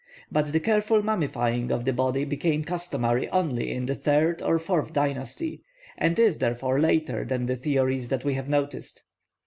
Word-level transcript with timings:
But 0.31 0.51
the 0.51 0.59
careful 0.59 1.03
mummifying 1.03 1.69
of 1.69 1.85
the 1.85 1.93
body 1.93 2.25
became 2.25 2.63
customary 2.63 3.29
only 3.29 3.71
in 3.71 3.85
the 3.85 3.93
third 3.93 4.41
or 4.41 4.57
fourth 4.57 4.93
dynasty, 4.93 5.61
and 5.95 6.17
is 6.17 6.39
therefore 6.39 6.79
later 6.79 7.23
than 7.23 7.45
the 7.45 7.55
theories 7.55 8.09
that 8.09 8.25
we 8.25 8.33
have 8.33 8.49
noticed. 8.49 9.03